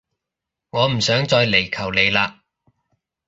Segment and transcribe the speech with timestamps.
[0.71, 2.39] 我唔想再嚟求你喇